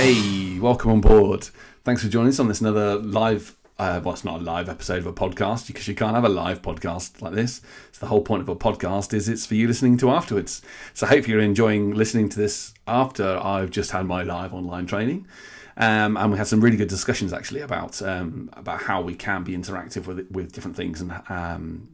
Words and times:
Hey, 0.00 0.60
welcome 0.60 0.92
on 0.92 1.00
board. 1.00 1.48
Thanks 1.82 2.04
for 2.04 2.08
joining 2.08 2.28
us 2.28 2.38
on 2.38 2.46
this 2.46 2.60
another 2.60 2.94
live. 3.00 3.56
Uh, 3.80 4.00
well, 4.04 4.14
it's 4.14 4.24
not 4.24 4.40
a 4.40 4.44
live 4.44 4.68
episode 4.68 4.98
of 4.98 5.06
a 5.08 5.12
podcast 5.12 5.66
because 5.66 5.88
you 5.88 5.94
can't 5.96 6.14
have 6.14 6.22
a 6.24 6.28
live 6.28 6.62
podcast 6.62 7.20
like 7.20 7.32
this. 7.32 7.60
So 7.90 7.98
the 7.98 8.06
whole 8.06 8.20
point 8.20 8.42
of 8.42 8.48
a 8.48 8.54
podcast 8.54 9.12
is 9.12 9.28
it's 9.28 9.44
for 9.44 9.56
you 9.56 9.66
listening 9.66 9.96
to 9.98 10.10
afterwards. 10.10 10.62
So 10.94 11.04
I 11.04 11.08
hope 11.08 11.26
you're 11.26 11.40
enjoying 11.40 11.96
listening 11.96 12.28
to 12.28 12.38
this 12.38 12.74
after 12.86 13.40
I've 13.42 13.70
just 13.70 13.90
had 13.90 14.06
my 14.06 14.22
live 14.22 14.54
online 14.54 14.86
training. 14.86 15.26
Um, 15.76 16.16
and 16.16 16.30
we 16.30 16.38
had 16.38 16.46
some 16.46 16.60
really 16.60 16.76
good 16.76 16.88
discussions 16.88 17.32
actually 17.32 17.62
about 17.62 18.00
um, 18.00 18.50
about 18.52 18.82
how 18.82 19.02
we 19.02 19.16
can 19.16 19.42
be 19.42 19.56
interactive 19.56 20.06
with 20.06 20.30
with 20.30 20.52
different 20.52 20.76
things 20.76 21.00
and 21.00 21.20
um, 21.28 21.88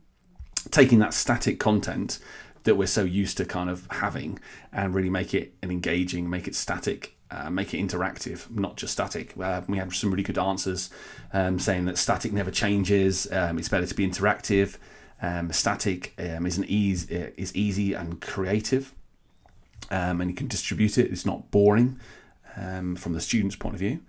taking 0.71 0.99
that 0.99 1.15
static 1.15 1.59
content 1.59 2.19
that 2.65 2.77
we're 2.77 2.87
so 2.87 3.05
used 3.05 3.37
to 3.37 3.45
kind 3.45 3.71
of 3.71 3.87
having 3.91 4.39
and 4.73 4.95
really 4.95 5.11
make 5.11 5.35
it 5.35 5.55
an 5.63 5.71
engaging, 5.71 6.29
make 6.29 6.49
it 6.49 6.55
static, 6.55 7.17
uh, 7.31 7.51
make 7.51 7.73
it 7.75 7.79
interactive, 7.79 8.51
not 8.51 8.77
just 8.77 8.93
static. 8.93 9.35
Uh, 9.39 9.63
we 9.69 9.79
had 9.79 9.93
some 9.93 10.11
really 10.11 10.23
good 10.23 10.39
answers 10.39 10.91
um, 11.33 11.59
saying 11.59 11.85
that 11.85 11.99
static 11.99 12.33
never 12.33 12.51
changes. 12.51 13.31
Um, 13.31 13.59
it's 13.59 13.69
better 13.69 13.87
to 13.87 13.95
be 13.95 14.07
interactive. 14.07 14.79
Um, 15.23 15.53
static 15.53 16.15
um, 16.19 16.45
is 16.47 16.59
an 16.59 16.65
easy 16.67 17.33
is 17.37 17.55
easy 17.55 17.95
and 17.95 18.21
creative, 18.21 18.93
um, 19.91 20.21
and 20.21 20.31
you 20.31 20.37
can 20.37 20.49
distribute 20.49 20.99
it. 20.99 21.11
It's 21.11 21.25
not 21.25 21.51
boring 21.51 21.99
um, 22.57 22.97
from 22.97 23.13
the 23.13 23.21
student's 23.21 23.57
point 23.57 23.75
of 23.75 23.81
view. 23.81 24.01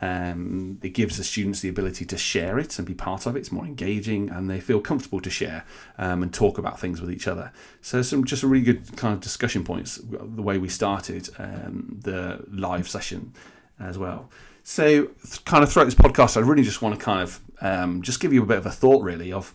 Um, 0.00 0.78
it 0.82 0.90
gives 0.90 1.16
the 1.16 1.24
students 1.24 1.60
the 1.60 1.68
ability 1.68 2.04
to 2.06 2.18
share 2.18 2.58
it 2.58 2.78
and 2.78 2.86
be 2.86 2.94
part 2.94 3.26
of 3.26 3.36
it. 3.36 3.40
It's 3.40 3.52
more 3.52 3.64
engaging, 3.64 4.28
and 4.28 4.50
they 4.50 4.60
feel 4.60 4.80
comfortable 4.80 5.20
to 5.20 5.30
share 5.30 5.64
um, 5.98 6.22
and 6.22 6.34
talk 6.34 6.58
about 6.58 6.80
things 6.80 7.00
with 7.00 7.10
each 7.10 7.28
other. 7.28 7.52
So, 7.80 8.02
some 8.02 8.24
just 8.24 8.42
a 8.42 8.46
really 8.46 8.64
good 8.64 8.96
kind 8.96 9.14
of 9.14 9.20
discussion 9.20 9.64
points. 9.64 10.00
The 10.02 10.42
way 10.42 10.58
we 10.58 10.68
started 10.68 11.28
um, 11.38 12.00
the 12.02 12.44
live 12.50 12.88
session 12.88 13.32
as 13.78 13.96
well. 13.96 14.30
So, 14.62 15.10
kind 15.44 15.62
of 15.62 15.72
throughout 15.72 15.84
this 15.84 15.94
podcast, 15.94 16.36
I 16.36 16.40
really 16.40 16.62
just 16.62 16.82
want 16.82 16.98
to 16.98 17.04
kind 17.04 17.20
of 17.20 17.40
um, 17.60 18.02
just 18.02 18.18
give 18.18 18.32
you 18.32 18.42
a 18.42 18.46
bit 18.46 18.58
of 18.58 18.66
a 18.66 18.70
thought, 18.70 19.02
really, 19.02 19.32
of 19.32 19.54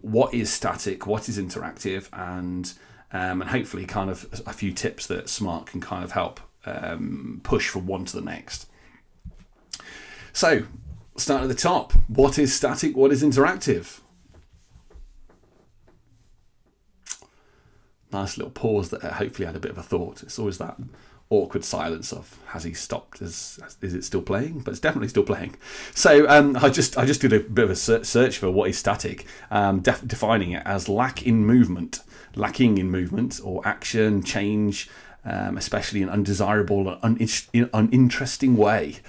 what 0.00 0.32
is 0.32 0.52
static, 0.52 1.06
what 1.06 1.28
is 1.28 1.38
interactive, 1.38 2.08
and 2.12 2.72
um, 3.12 3.42
and 3.42 3.50
hopefully, 3.50 3.84
kind 3.84 4.10
of 4.10 4.42
a 4.46 4.52
few 4.52 4.72
tips 4.72 5.06
that 5.08 5.28
Smart 5.28 5.66
can 5.66 5.80
kind 5.80 6.04
of 6.04 6.12
help 6.12 6.40
um, 6.66 7.40
push 7.42 7.68
from 7.68 7.86
one 7.86 8.04
to 8.04 8.16
the 8.16 8.22
next. 8.22 8.66
So, 10.32 10.64
start 11.16 11.42
at 11.42 11.48
the 11.48 11.54
top. 11.54 11.92
What 12.08 12.38
is 12.38 12.54
static? 12.54 12.96
What 12.96 13.12
is 13.12 13.22
interactive? 13.22 14.00
Nice 18.12 18.36
little 18.36 18.52
pause 18.52 18.90
that 18.90 19.02
hopefully 19.02 19.46
had 19.46 19.56
a 19.56 19.60
bit 19.60 19.70
of 19.70 19.78
a 19.78 19.82
thought. 19.82 20.22
It's 20.22 20.38
always 20.38 20.58
that 20.58 20.76
awkward 21.32 21.64
silence 21.64 22.12
of 22.12 22.38
has 22.48 22.64
he 22.64 22.74
stopped? 22.74 23.22
Is 23.22 23.58
is 23.80 23.94
it 23.94 24.04
still 24.04 24.20
playing? 24.22 24.60
But 24.60 24.72
it's 24.72 24.80
definitely 24.80 25.08
still 25.08 25.22
playing. 25.22 25.56
So 25.94 26.28
um, 26.28 26.56
I 26.56 26.68
just 26.68 26.98
I 26.98 27.06
just 27.06 27.20
did 27.22 27.32
a 27.32 27.40
bit 27.40 27.64
of 27.64 27.70
a 27.70 27.76
search 27.76 28.38
for 28.38 28.50
what 28.50 28.68
is 28.68 28.78
static, 28.78 29.26
um, 29.50 29.80
def- 29.80 30.06
defining 30.06 30.52
it 30.52 30.62
as 30.66 30.88
lack 30.88 31.26
in 31.26 31.44
movement, 31.46 32.00
lacking 32.34 32.78
in 32.78 32.90
movement 32.90 33.40
or 33.42 33.66
action, 33.66 34.22
change, 34.22 34.90
um, 35.24 35.56
especially 35.56 36.02
in 36.02 36.10
undesirable 36.10 36.98
un- 37.02 37.18
uninteresting 37.72 38.56
way 38.56 39.00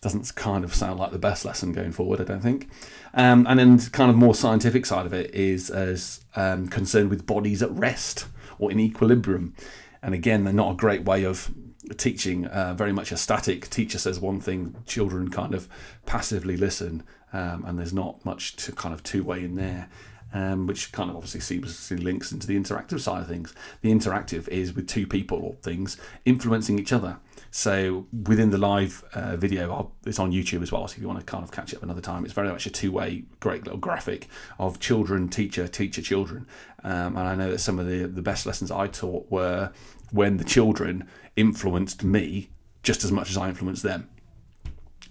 doesn't 0.00 0.34
kind 0.34 0.64
of 0.64 0.74
sound 0.74 0.98
like 0.98 1.10
the 1.10 1.18
best 1.18 1.44
lesson 1.44 1.72
going 1.72 1.92
forward, 1.92 2.20
I 2.20 2.24
don't 2.24 2.40
think. 2.40 2.68
Um, 3.12 3.46
and 3.48 3.58
then 3.58 3.78
kind 3.90 4.10
of 4.10 4.16
more 4.16 4.34
scientific 4.34 4.86
side 4.86 5.06
of 5.06 5.12
it 5.12 5.34
is 5.34 5.68
as 5.70 6.24
um, 6.36 6.68
concerned 6.68 7.10
with 7.10 7.26
bodies 7.26 7.62
at 7.62 7.70
rest 7.72 8.26
or 8.58 8.70
in 8.70 8.80
equilibrium. 8.80 9.54
And 10.02 10.14
again, 10.14 10.44
they're 10.44 10.52
not 10.54 10.72
a 10.72 10.76
great 10.76 11.04
way 11.04 11.24
of 11.24 11.50
teaching. 11.96 12.46
Uh, 12.46 12.74
very 12.74 12.92
much 12.92 13.12
a 13.12 13.16
static 13.16 13.68
teacher 13.68 13.98
says 13.98 14.20
one 14.20 14.40
thing, 14.40 14.74
children 14.86 15.30
kind 15.30 15.54
of 15.54 15.68
passively 16.06 16.56
listen, 16.56 17.02
um, 17.32 17.64
and 17.66 17.78
there's 17.78 17.92
not 17.92 18.24
much 18.24 18.56
to 18.56 18.72
kind 18.72 18.94
of 18.94 19.02
two 19.02 19.22
way 19.22 19.44
in 19.44 19.54
there 19.54 19.88
um, 20.32 20.66
which 20.66 20.92
kind 20.92 21.10
of 21.10 21.16
obviously 21.16 21.40
seamlessly 21.40 22.02
links 22.02 22.32
into 22.32 22.46
the 22.46 22.58
interactive 22.58 23.00
side 23.00 23.22
of 23.22 23.28
things. 23.28 23.54
The 23.82 23.90
interactive 23.90 24.48
is 24.48 24.74
with 24.74 24.86
two 24.86 25.06
people 25.06 25.38
or 25.38 25.54
things 25.62 25.96
influencing 26.24 26.78
each 26.78 26.92
other. 26.92 27.18
So 27.50 28.06
within 28.12 28.50
the 28.50 28.58
live 28.58 29.02
uh, 29.12 29.36
video, 29.36 29.92
it's 30.06 30.20
on 30.20 30.30
YouTube 30.30 30.62
as 30.62 30.70
well. 30.70 30.86
So 30.86 30.94
if 30.94 31.00
you 31.00 31.08
want 31.08 31.18
to 31.18 31.26
kind 31.26 31.42
of 31.42 31.50
catch 31.50 31.72
it 31.72 31.76
up 31.78 31.82
another 31.82 32.00
time, 32.00 32.24
it's 32.24 32.34
very 32.34 32.48
much 32.48 32.64
a 32.66 32.70
two-way, 32.70 33.24
great 33.40 33.64
little 33.64 33.78
graphic 33.78 34.28
of 34.58 34.78
children, 34.78 35.28
teacher, 35.28 35.66
teacher, 35.66 36.00
children. 36.00 36.46
Um, 36.84 37.16
and 37.16 37.26
I 37.26 37.34
know 37.34 37.50
that 37.50 37.58
some 37.58 37.78
of 37.78 37.86
the 37.86 38.06
the 38.06 38.22
best 38.22 38.46
lessons 38.46 38.70
I 38.70 38.86
taught 38.86 39.30
were 39.30 39.72
when 40.12 40.36
the 40.36 40.44
children 40.44 41.08
influenced 41.36 42.04
me 42.04 42.50
just 42.82 43.04
as 43.04 43.12
much 43.12 43.30
as 43.30 43.36
I 43.36 43.48
influenced 43.48 43.82
them. 43.82 44.08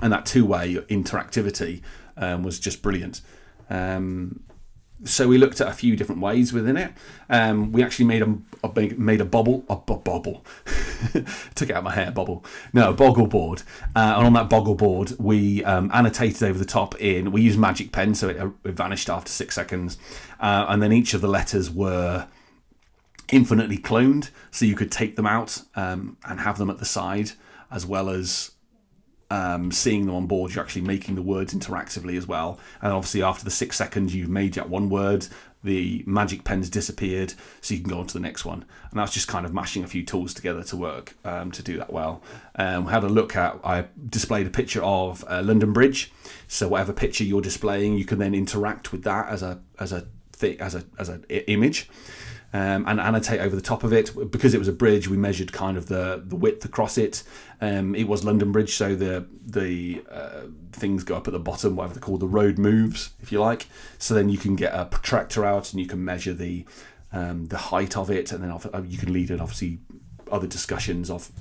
And 0.01 0.13
that 0.13 0.25
two-way 0.25 0.75
interactivity 0.75 1.81
um, 2.16 2.44
was 2.44 2.57
just 2.57 2.81
brilliant. 2.81 3.22
Um, 3.69 4.44
so 5.06 5.28
we 5.28 5.38
looked 5.38 5.62
at 5.62 5.68
a 5.68 5.74
few 5.74 5.96
different 5.96 6.22
ways 6.22 6.52
within 6.52 6.76
it. 6.76 6.92
Um, 7.30 7.72
we 7.72 7.84
actually 7.84 8.06
made 8.06 8.22
a, 8.22 8.38
a 8.64 8.94
made 8.98 9.22
a 9.22 9.26
bubble, 9.26 9.64
a 9.70 9.76
bu- 9.78 10.00
bubble. 10.00 10.46
Took 11.56 11.70
it 11.70 11.72
out 11.72 11.84
my 11.84 11.94
hair, 11.94 12.12
bubble. 12.12 12.44
No, 12.74 12.94
boggle 12.94 13.28
board. 13.28 13.64
Uh, 13.96 14.16
and 14.18 14.28
on 14.28 14.34
that 14.34 14.50
boggle 14.50 14.76
board, 14.76 15.14
we 15.18 15.64
um, 15.64 15.90
annotated 15.94 16.44
over 16.44 16.60
the 16.60 16.66
top 16.66 17.00
in. 17.00 17.32
We 17.32 17.42
used 17.42 17.58
magic 17.58 17.92
pen, 17.92 18.14
so 18.14 18.30
it, 18.30 18.38
uh, 18.38 18.50
it 18.66 18.74
vanished 18.74 19.10
after 19.10 19.32
six 19.32 19.56
seconds. 19.56 19.98
Uh, 20.40 20.66
and 20.68 20.82
then 20.82 20.92
each 20.92 21.14
of 21.14 21.22
the 21.22 21.30
letters 21.30 21.72
were 21.72 22.28
infinitely 23.31 23.78
cloned, 23.78 24.31
so 24.52 24.66
you 24.66 24.76
could 24.76 24.92
take 24.92 25.16
them 25.16 25.26
out 25.26 25.62
um, 25.76 26.18
and 26.28 26.42
have 26.42 26.58
them 26.58 26.70
at 26.70 26.80
the 26.80 26.86
side, 26.86 27.31
as 27.72 27.86
well 27.86 28.10
as 28.10 28.52
um, 29.29 29.72
seeing 29.72 30.06
them 30.06 30.16
on 30.16 30.28
board, 30.28 30.53
you're 30.53 30.63
actually 30.63 30.81
making 30.81 31.16
the 31.16 31.22
words 31.22 31.53
interactively 31.53 32.17
as 32.17 32.28
well. 32.28 32.59
And 32.81 32.91
obviously, 32.91 33.22
after 33.22 33.45
the 33.45 33.51
six 33.51 33.78
seconds, 33.78 34.16
you've 34.16 34.29
made 34.29 34.53
that 34.53 34.69
one 34.69 34.90
word, 34.90 35.28
the 35.63 36.03
magic 36.07 36.44
pen's 36.44 36.69
disappeared, 36.69 37.34
so 37.62 37.73
you 37.73 37.81
can 37.81 37.89
go 37.89 38.00
on 38.00 38.07
to 38.07 38.13
the 38.13 38.19
next 38.19 38.45
one. 38.45 38.66
And 38.89 39.00
that's 39.00 39.13
just 39.13 39.28
kind 39.28 39.45
of 39.45 39.53
mashing 39.53 39.84
a 39.84 39.88
few 39.88 40.03
tools 40.03 40.34
together 40.34 40.63
to 40.63 40.78
work 40.78 41.16
um, 41.25 41.51
to 41.51 41.62
do 41.62 41.78
that 41.78 41.91
well. 41.91 42.23
Um, 42.56 42.85
we 42.85 42.91
had 42.91 43.03
a 43.03 43.09
look 43.09 43.35
at, 43.35 43.59
I 43.63 43.85
displayed 44.09 44.47
a 44.47 44.51
picture 44.51 44.81
of 44.84 45.23
uh, 45.28 45.41
London 45.44 45.73
Bridge. 45.73 46.12
So 46.47 46.69
whatever 46.69 46.94
picture 46.94 47.23
you're 47.23 47.41
displaying, 47.41 47.97
you 47.97 48.06
can 48.06 48.19
then 48.19 48.34
interact 48.34 48.91
with 48.91 49.03
that 49.03 49.29
as 49.29 49.44
a 49.44 49.59
as 49.79 49.91
a 49.91 50.07
as 50.41 50.73
a 50.73 50.84
as 50.97 51.09
an 51.09 51.25
image 51.29 51.89
um, 52.54 52.86
and 52.88 53.00
annotate 53.00 53.40
over 53.40 53.56
the 53.56 53.62
top 53.62 53.84
of 53.84 53.94
it. 53.94 54.32
Because 54.32 54.54
it 54.54 54.60
was 54.60 54.68
a 54.68 54.74
bridge, 54.74 55.08
we 55.08 55.18
measured 55.18 55.54
kind 55.54 55.78
of 55.78 55.88
the, 55.88 56.22
the 56.26 56.36
width 56.36 56.66
across 56.66 56.98
it. 56.98 57.24
Um, 57.62 57.96
it 57.96 58.08
was 58.08 58.24
London 58.24 58.52
Bridge, 58.52 58.76
so 58.76 58.96
the 58.96 59.26
the 59.46 60.04
uh, 60.10 60.42
things 60.72 61.04
go 61.04 61.16
up 61.16 61.28
at 61.28 61.34
the 61.34 61.40
bottom, 61.40 61.76
whatever 61.76 61.96
they're 61.96 62.02
called, 62.02 62.22
the 62.22 62.28
road 62.28 62.58
moves, 62.58 63.12
if 63.22 63.32
you 63.32 63.40
like. 63.40 63.68
So 63.98 64.14
then 64.14 64.30
you 64.30 64.38
can 64.38 64.56
get 64.56 64.74
a 64.74 64.86
protractor 64.86 65.46
out 65.46 65.72
and 65.72 65.80
you 65.80 65.88
can 65.88 66.04
measure 66.04 66.34
the 66.34 66.66
um, 67.12 67.48
the 67.48 67.58
height 67.58 67.98
of 67.98 68.10
it, 68.10 68.32
and 68.32 68.44
then 68.44 68.52
uh, 68.52 68.84
you 68.88 68.98
can 68.98 69.12
lead 69.14 69.31
in 69.31 69.40
obviously 69.40 69.80
other 70.31 70.48
discussions 70.48 71.10
of 71.10 71.31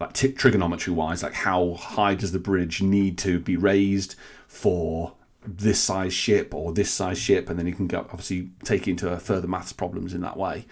like 0.00 0.12
t- 0.12 0.32
trigonometry 0.32 0.92
wise, 0.92 1.22
like 1.22 1.34
how 1.34 1.74
high 1.74 2.14
does 2.14 2.32
the 2.32 2.38
bridge 2.38 2.82
need 2.82 3.18
to 3.18 3.38
be 3.38 3.56
raised 3.56 4.14
for 4.46 5.14
this 5.46 5.80
size 5.80 6.14
ship 6.14 6.54
or 6.54 6.72
this 6.72 6.90
size 6.90 7.18
ship, 7.18 7.50
and 7.50 7.58
then 7.58 7.66
you 7.66 7.74
can 7.74 7.86
go, 7.86 8.00
obviously 8.10 8.50
take 8.64 8.86
into 8.86 9.16
further 9.18 9.48
maths 9.48 9.72
problems 9.72 10.14
in 10.14 10.20
that 10.20 10.36
way. 10.36 10.66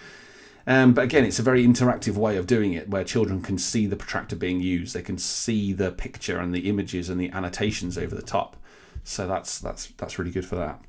Um, 0.66 0.92
but 0.92 1.04
again, 1.04 1.24
it's 1.24 1.38
a 1.38 1.42
very 1.42 1.66
interactive 1.66 2.14
way 2.14 2.36
of 2.36 2.46
doing 2.46 2.72
it 2.74 2.88
where 2.88 3.02
children 3.02 3.42
can 3.42 3.58
see 3.58 3.86
the 3.86 3.96
protractor 3.96 4.36
being 4.36 4.60
used. 4.60 4.94
They 4.94 5.02
can 5.02 5.18
see 5.18 5.72
the 5.72 5.90
picture 5.90 6.38
and 6.38 6.54
the 6.54 6.68
images 6.68 7.08
and 7.08 7.20
the 7.20 7.30
annotations 7.30 7.98
over 7.98 8.14
the 8.14 8.22
top. 8.22 8.56
So 9.02 9.26
that's 9.26 9.58
that's 9.58 9.86
that's 9.86 10.18
really 10.18 10.30
good 10.30 10.44
for 10.44 10.56
that. 10.56 10.80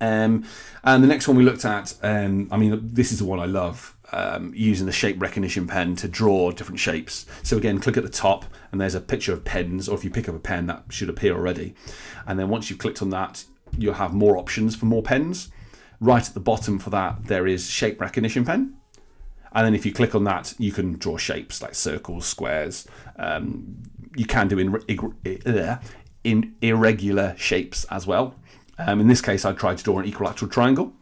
Um, 0.00 0.44
and 0.84 1.02
the 1.02 1.08
next 1.08 1.28
one 1.28 1.36
we 1.36 1.44
looked 1.44 1.64
at, 1.64 1.94
um, 2.02 2.48
I 2.50 2.56
mean, 2.56 2.80
this 2.82 3.12
is 3.12 3.18
the 3.18 3.24
one 3.24 3.40
I 3.40 3.46
love 3.46 3.95
um, 4.12 4.52
using 4.54 4.86
the 4.86 4.92
shape 4.92 5.20
recognition 5.20 5.66
pen 5.66 5.96
to 5.96 6.08
draw 6.08 6.50
different 6.50 6.80
shapes. 6.80 7.26
So 7.42 7.56
again, 7.56 7.78
click 7.80 7.96
at 7.96 8.02
the 8.02 8.08
top 8.08 8.44
and 8.70 8.80
there's 8.80 8.94
a 8.94 9.00
picture 9.00 9.32
of 9.32 9.44
pens, 9.44 9.88
or 9.88 9.96
if 9.96 10.04
you 10.04 10.10
pick 10.10 10.28
up 10.28 10.34
a 10.34 10.38
pen, 10.38 10.66
that 10.66 10.84
should 10.90 11.08
appear 11.08 11.34
already. 11.34 11.74
And 12.26 12.38
then 12.38 12.48
once 12.48 12.70
you've 12.70 12.78
clicked 12.78 13.02
on 13.02 13.10
that, 13.10 13.44
you'll 13.76 13.94
have 13.94 14.14
more 14.14 14.36
options 14.36 14.76
for 14.76 14.86
more 14.86 15.02
pens. 15.02 15.50
Right 16.00 16.26
at 16.26 16.34
the 16.34 16.40
bottom 16.40 16.78
for 16.78 16.90
that, 16.90 17.24
there 17.24 17.46
is 17.46 17.70
shape 17.70 18.00
recognition 18.00 18.44
pen. 18.44 18.76
And 19.52 19.66
then 19.66 19.74
if 19.74 19.86
you 19.86 19.92
click 19.92 20.14
on 20.14 20.24
that, 20.24 20.54
you 20.58 20.70
can 20.70 20.98
draw 20.98 21.16
shapes 21.16 21.62
like 21.62 21.74
circles, 21.74 22.26
squares. 22.26 22.86
Um, 23.18 23.82
you 24.14 24.26
can 24.26 24.48
do 24.48 24.58
in, 24.58 24.76
in 26.24 26.54
irregular 26.60 27.34
shapes 27.38 27.84
as 27.84 28.06
well. 28.06 28.34
Um, 28.78 29.00
in 29.00 29.08
this 29.08 29.22
case, 29.22 29.46
I 29.46 29.52
tried 29.52 29.78
to 29.78 29.84
draw 29.84 29.98
an 29.98 30.06
equilateral 30.06 30.50
triangle. 30.50 30.92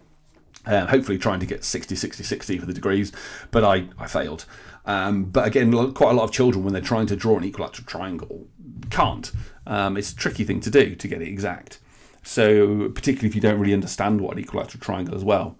Uh, 0.66 0.86
hopefully 0.86 1.18
trying 1.18 1.40
to 1.40 1.46
get 1.46 1.62
60, 1.62 1.94
60, 1.94 2.24
60 2.24 2.58
for 2.58 2.64
the 2.66 2.72
degrees, 2.72 3.12
but 3.50 3.62
I, 3.62 3.88
I 3.98 4.06
failed. 4.06 4.46
Um, 4.86 5.24
but 5.24 5.46
again, 5.46 5.72
quite 5.92 6.10
a 6.10 6.14
lot 6.14 6.24
of 6.24 6.32
children, 6.32 6.64
when 6.64 6.72
they're 6.72 6.82
trying 6.82 7.06
to 7.08 7.16
draw 7.16 7.36
an 7.36 7.44
equilateral 7.44 7.86
triangle, 7.86 8.46
can't. 8.90 9.30
Um, 9.66 9.96
it's 9.96 10.12
a 10.12 10.16
tricky 10.16 10.44
thing 10.44 10.60
to 10.60 10.70
do 10.70 10.94
to 10.94 11.08
get 11.08 11.22
it 11.22 11.28
exact. 11.28 11.80
So, 12.22 12.88
particularly 12.88 13.28
if 13.28 13.34
you 13.34 13.40
don't 13.40 13.60
really 13.60 13.74
understand 13.74 14.20
what 14.20 14.36
an 14.36 14.42
equilateral 14.42 14.80
triangle 14.80 15.14
as 15.14 15.24
well. 15.24 15.56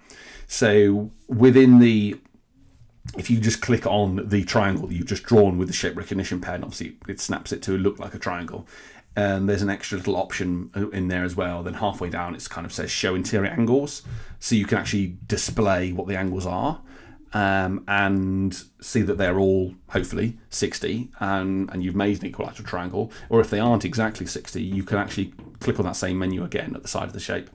So, 0.46 1.10
within 1.28 1.78
the 1.78 2.16
if 3.18 3.30
you 3.30 3.38
just 3.38 3.60
click 3.60 3.86
on 3.86 4.28
the 4.28 4.44
triangle 4.44 4.88
that 4.88 4.94
you've 4.94 5.06
just 5.06 5.24
drawn 5.24 5.58
with 5.58 5.68
the 5.68 5.74
shape 5.74 5.96
recognition 5.96 6.40
pen, 6.40 6.64
obviously 6.64 6.96
it 7.06 7.20
snaps 7.20 7.52
it 7.52 7.62
to 7.62 7.76
look 7.76 7.98
like 7.98 8.14
a 8.14 8.18
triangle. 8.18 8.66
And 9.16 9.48
there's 9.48 9.62
an 9.62 9.70
extra 9.70 9.98
little 9.98 10.16
option 10.16 10.70
in 10.92 11.08
there 11.08 11.24
as 11.24 11.36
well. 11.36 11.62
Then 11.62 11.74
halfway 11.74 12.10
down, 12.10 12.34
it's 12.34 12.48
kind 12.48 12.64
of 12.64 12.72
says 12.72 12.90
show 12.90 13.14
interior 13.14 13.50
angles, 13.50 14.02
so 14.40 14.56
you 14.56 14.66
can 14.66 14.78
actually 14.78 15.16
display 15.26 15.92
what 15.92 16.08
the 16.08 16.16
angles 16.16 16.46
are. 16.46 16.80
Um, 17.32 17.84
and 17.88 18.54
see 18.80 19.02
that 19.02 19.18
they're 19.18 19.40
all 19.40 19.74
hopefully 19.88 20.38
60 20.50 21.10
and, 21.18 21.68
and 21.72 21.82
you've 21.82 21.96
made 21.96 22.20
an 22.20 22.28
equilateral 22.28 22.64
triangle 22.64 23.10
or 23.28 23.40
if 23.40 23.50
they 23.50 23.58
aren't 23.58 23.84
exactly 23.84 24.24
60 24.24 24.62
you 24.62 24.84
can 24.84 24.98
actually 24.98 25.34
click 25.58 25.80
on 25.80 25.84
that 25.84 25.96
same 25.96 26.16
menu 26.16 26.44
again 26.44 26.76
at 26.76 26.82
the 26.82 26.86
side 26.86 27.08
of 27.08 27.12
the 27.12 27.18
shape 27.18 27.50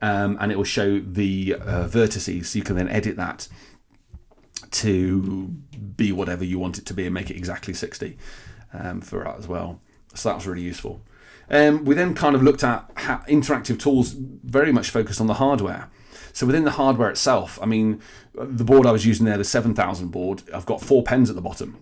um, 0.00 0.38
and 0.40 0.50
it 0.50 0.56
will 0.56 0.64
show 0.64 0.98
the 0.98 1.56
uh, 1.56 1.86
vertices 1.88 2.46
so 2.46 2.58
you 2.58 2.64
can 2.64 2.74
then 2.74 2.88
edit 2.88 3.16
that 3.16 3.48
to 4.70 5.48
be 5.96 6.10
whatever 6.10 6.42
you 6.42 6.58
want 6.58 6.78
it 6.78 6.86
to 6.86 6.94
be 6.94 7.04
and 7.04 7.12
make 7.12 7.30
it 7.30 7.36
exactly 7.36 7.74
60 7.74 8.16
um, 8.72 9.02
for 9.02 9.24
that 9.24 9.36
as 9.36 9.46
well 9.46 9.78
so 10.14 10.28
that 10.28 10.36
was 10.36 10.46
really 10.46 10.62
useful 10.62 11.00
um, 11.50 11.84
we 11.84 11.94
then 11.94 12.14
kind 12.14 12.34
of 12.34 12.42
looked 12.42 12.64
at 12.64 12.88
interactive 13.26 13.78
tools 13.78 14.12
very 14.12 14.72
much 14.72 14.90
focused 14.90 15.20
on 15.20 15.26
the 15.26 15.34
hardware 15.34 15.90
so 16.32 16.46
within 16.46 16.64
the 16.64 16.72
hardware 16.72 17.10
itself, 17.10 17.58
I 17.62 17.66
mean, 17.66 18.00
the 18.34 18.64
board 18.64 18.86
I 18.86 18.92
was 18.92 19.06
using 19.06 19.26
there, 19.26 19.36
the 19.36 19.44
7000 19.44 20.08
board, 20.08 20.42
I've 20.52 20.66
got 20.66 20.80
four 20.80 21.02
pens 21.02 21.28
at 21.28 21.36
the 21.36 21.42
bottom. 21.42 21.78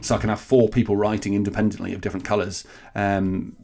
So 0.00 0.14
I 0.14 0.18
can 0.18 0.28
have 0.28 0.40
four 0.40 0.68
people 0.68 0.96
writing 0.96 1.34
independently 1.34 1.94
of 1.94 2.00
different 2.00 2.24
colours 2.24 2.66
um, 2.94 3.56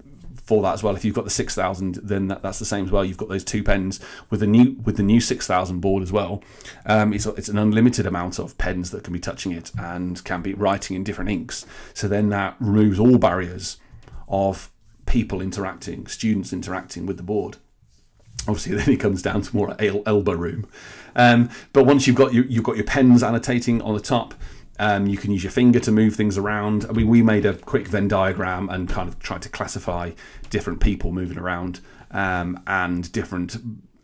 for 0.42 0.62
that 0.62 0.74
as 0.74 0.82
well. 0.82 0.94
If 0.96 1.04
you've 1.04 1.14
got 1.14 1.24
the 1.24 1.30
6000, 1.30 1.96
then 2.02 2.28
that, 2.28 2.42
that's 2.42 2.58
the 2.58 2.64
same 2.64 2.86
as 2.86 2.90
well. 2.90 3.04
You've 3.04 3.16
got 3.16 3.28
those 3.28 3.44
two 3.44 3.62
pens 3.62 4.00
with 4.28 4.40
the 4.40 4.46
new 4.46 4.76
with 4.84 4.96
the 4.96 5.02
new 5.02 5.20
6000 5.20 5.80
board 5.80 6.02
as 6.02 6.12
well. 6.12 6.42
Um, 6.84 7.12
it's, 7.12 7.26
it's 7.26 7.48
an 7.48 7.58
unlimited 7.58 8.06
amount 8.06 8.38
of 8.38 8.58
pens 8.58 8.90
that 8.90 9.04
can 9.04 9.12
be 9.12 9.20
touching 9.20 9.52
it 9.52 9.70
and 9.78 10.22
can 10.24 10.42
be 10.42 10.54
writing 10.54 10.96
in 10.96 11.04
different 11.04 11.30
inks. 11.30 11.64
So 11.94 12.08
then 12.08 12.28
that 12.30 12.56
removes 12.58 12.98
all 12.98 13.18
barriers 13.18 13.78
of 14.28 14.70
people 15.06 15.40
interacting, 15.40 16.06
students 16.06 16.52
interacting 16.52 17.06
with 17.06 17.16
the 17.16 17.22
board 17.22 17.58
obviously 18.48 18.74
then 18.76 18.90
it 18.90 18.96
comes 18.96 19.22
down 19.22 19.42
to 19.42 19.54
more 19.54 19.76
el- 19.78 20.02
elbow 20.06 20.32
room 20.32 20.66
um, 21.14 21.50
but 21.72 21.84
once 21.84 22.06
you've 22.06 22.16
got 22.16 22.32
your, 22.32 22.44
you've 22.46 22.64
got 22.64 22.76
your 22.76 22.84
pens 22.84 23.22
annotating 23.22 23.80
on 23.82 23.94
the 23.94 24.00
top 24.00 24.34
um, 24.78 25.06
you 25.06 25.16
can 25.16 25.30
use 25.30 25.42
your 25.42 25.52
finger 25.52 25.80
to 25.80 25.92
move 25.92 26.14
things 26.14 26.38
around. 26.38 26.86
I 26.88 26.92
mean 26.92 27.08
we 27.08 27.22
made 27.22 27.46
a 27.46 27.54
quick 27.54 27.88
venn 27.88 28.08
diagram 28.08 28.68
and 28.68 28.88
kind 28.88 29.08
of 29.08 29.18
tried 29.18 29.42
to 29.42 29.48
classify 29.48 30.12
different 30.50 30.80
people 30.80 31.12
moving 31.12 31.38
around 31.38 31.80
um, 32.10 32.60
and 32.66 33.10
different 33.12 33.56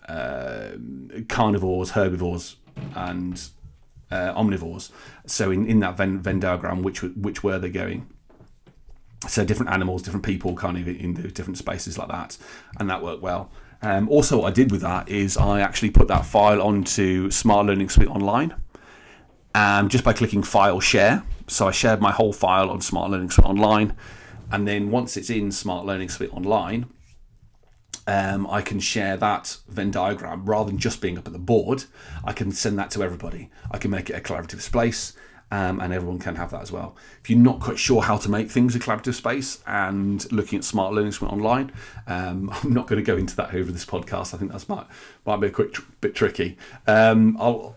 uh, 0.09 0.70
carnivores 1.29 1.91
herbivores 1.91 2.56
and 2.94 3.49
uh, 4.11 4.32
omnivores. 4.35 4.91
So 5.26 5.50
in, 5.50 5.67
in 5.67 5.81
that 5.81 5.97
venn, 5.97 6.20
venn 6.20 6.41
diagram 6.41 6.82
which 6.82 7.03
which 7.03 7.43
were 7.43 7.59
they 7.59 7.70
going? 7.70 8.09
So 9.26 9.44
different 9.44 9.73
animals 9.73 10.03
different 10.03 10.25
people 10.25 10.55
kind 10.55 10.76
of 10.76 10.87
in 10.87 11.15
the 11.15 11.29
different 11.29 11.59
spaces 11.59 11.99
like 11.99 12.09
that 12.09 12.37
and 12.79 12.88
that 12.91 13.03
worked 13.03 13.23
well. 13.23 13.50
Um, 13.81 14.09
also, 14.09 14.38
what 14.41 14.49
I 14.49 14.50
did 14.50 14.73
with 14.73 14.81
that 14.81 15.09
is 15.09 15.37
I 15.37 15.61
actually 15.61 15.91
put 15.91 16.09
that 16.09 16.26
file 16.26 16.61
onto 16.61 17.31
Smart 17.31 17.67
Learning 17.67 17.88
Suite 17.88 18.09
Online 18.09 18.55
um, 19.55 19.89
just 19.89 20.05
by 20.05 20.12
clicking 20.12 20.43
File 20.43 20.81
Share. 20.81 21.23
So 21.47 21.69
I 21.69 21.71
shared 21.71 22.00
my 22.00 22.12
whole 22.12 22.33
file 22.33 22.71
on 22.71 22.81
Smart 22.81 23.11
Learning 23.11 23.31
Suite 23.31 23.47
Online. 23.47 23.95
And 24.50 24.67
then 24.67 24.91
once 24.91 25.17
it's 25.17 25.31
in 25.31 25.53
Smart 25.53 25.85
Learning 25.85 26.09
Suite 26.09 26.33
Online, 26.33 26.87
um, 28.06 28.47
I 28.47 28.62
can 28.62 28.81
share 28.81 29.17
that 29.19 29.59
Venn 29.69 29.91
diagram 29.91 30.47
rather 30.47 30.71
than 30.71 30.79
just 30.79 31.00
being 31.00 31.19
up 31.19 31.27
at 31.27 31.33
the 31.33 31.39
board. 31.39 31.85
I 32.25 32.33
can 32.33 32.53
send 32.53 32.79
that 32.79 32.91
to 32.93 33.03
everybody. 33.03 33.50
I 33.71 33.79
can 33.79 33.91
make 33.91 34.09
it 34.09 34.15
a 34.15 34.21
collaborative 34.21 34.61
space 34.61 35.15
um, 35.51 35.81
and 35.81 35.93
everyone 35.93 36.19
can 36.19 36.37
have 36.37 36.51
that 36.51 36.62
as 36.62 36.71
well. 36.71 36.97
If 37.23 37.31
you're 37.31 37.39
not 37.39 37.61
quite 37.61 37.79
sure 37.79 38.03
how 38.03 38.17
to 38.19 38.31
make 38.31 38.51
things 38.51 38.75
a 38.75 38.79
collaborative 38.79 39.15
space 39.15 39.62
and 39.67 40.31
looking 40.33 40.59
at 40.59 40.65
smart 40.65 40.94
learning 40.94 41.12
online, 41.23 41.73
um, 42.06 42.51
I'm 42.62 42.73
not 42.73 42.87
going 42.87 43.03
to 43.03 43.06
go 43.06 43.17
into 43.17 43.37
that 43.37 43.55
over 43.55 43.71
this 43.73 43.85
podcast. 43.85 44.35
I 44.35 44.39
think 44.39 44.53
that's 44.53 44.69
might 44.69 44.87
might 45.25 45.39
be 45.39 45.47
a 45.49 45.51
quick 45.51 45.75
tr- 45.75 45.83
bit 46.01 46.15
tricky. 46.15 46.56
Um, 46.87 47.37
I'll 47.41 47.77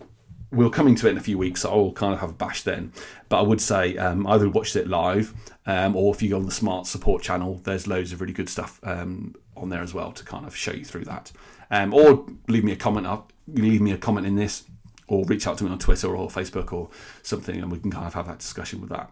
we'll 0.51 0.69
come 0.69 0.87
into 0.87 1.07
it 1.07 1.11
in 1.11 1.17
a 1.17 1.21
few 1.21 1.37
weeks, 1.37 1.61
so 1.61 1.71
I'll 1.71 1.91
kind 1.91 2.13
of 2.13 2.19
have 2.19 2.31
a 2.31 2.33
bash 2.33 2.63
then. 2.63 2.91
But 3.29 3.39
I 3.39 3.41
would 3.43 3.61
say 3.61 3.97
um, 3.97 4.27
either 4.27 4.49
watch 4.49 4.75
it 4.75 4.87
live 4.87 5.33
um, 5.65 5.95
or 5.95 6.13
if 6.13 6.21
you 6.21 6.29
go 6.29 6.37
on 6.37 6.45
the 6.45 6.51
Smart 6.51 6.87
Support 6.87 7.23
channel, 7.23 7.61
there's 7.63 7.87
loads 7.87 8.11
of 8.11 8.21
really 8.21 8.33
good 8.33 8.49
stuff 8.49 8.79
um, 8.83 9.35
on 9.55 9.69
there 9.69 9.81
as 9.81 9.93
well 9.93 10.11
to 10.11 10.23
kind 10.23 10.45
of 10.45 10.55
show 10.55 10.73
you 10.73 10.85
through 10.85 11.05
that. 11.05 11.31
Um, 11.69 11.93
or 11.93 12.25
leave 12.47 12.63
me 12.63 12.73
a 12.73 12.75
comment 12.75 13.07
up, 13.07 13.31
leave 13.47 13.81
me 13.81 13.91
a 13.91 13.97
comment 13.97 14.27
in 14.27 14.35
this 14.35 14.65
or 15.07 15.25
reach 15.25 15.45
out 15.47 15.57
to 15.57 15.63
me 15.63 15.71
on 15.71 15.79
Twitter 15.79 16.15
or 16.15 16.29
Facebook 16.29 16.71
or 16.71 16.89
something, 17.21 17.61
and 17.61 17.71
we 17.71 17.79
can 17.79 17.91
kind 17.91 18.07
of 18.07 18.13
have 18.13 18.27
that 18.27 18.39
discussion 18.39 18.79
with 18.79 18.89
that. 18.89 19.11